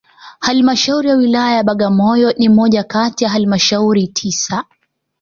[0.39, 4.65] Halmashauri ya Wilaya ya Bagamoyo ni moja kati ya halmashuri tisa